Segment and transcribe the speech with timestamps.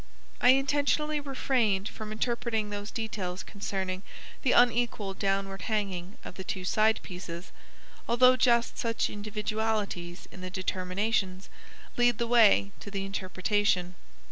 [0.41, 4.01] I intentionally refrained from interpreting those details concerning
[4.41, 7.51] the unequal downward hanging of the two side pieces,
[8.09, 11.49] although just such individualities in the determinations
[11.97, 13.93] lead the way to the interpretation.